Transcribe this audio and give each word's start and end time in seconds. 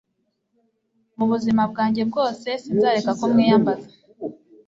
mu 1.17 1.25
buzima 1.31 1.63
bwanjye 1.71 2.01
bwose 2.09 2.47
sinzareka 2.63 3.11
kumwiyambaza 3.19 3.87